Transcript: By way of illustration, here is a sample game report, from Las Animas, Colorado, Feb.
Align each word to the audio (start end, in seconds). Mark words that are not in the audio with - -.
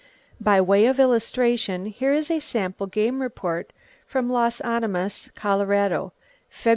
By 0.39 0.59
way 0.61 0.87
of 0.87 0.99
illustration, 0.99 1.85
here 1.85 2.11
is 2.11 2.31
a 2.31 2.39
sample 2.39 2.87
game 2.87 3.21
report, 3.21 3.71
from 4.07 4.31
Las 4.31 4.59
Animas, 4.61 5.29
Colorado, 5.35 6.11
Feb. 6.51 6.69